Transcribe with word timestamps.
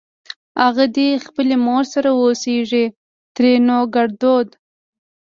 اغه 0.67 0.85
دې 0.95 1.09
خپلې 1.25 1.55
مور 1.65 1.83
سره 1.93 2.09
اوسېږ؛ 2.19 2.71
ترينو 3.35 3.77
ګړدود 3.95 4.47